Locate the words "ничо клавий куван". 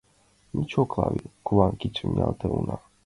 0.55-1.73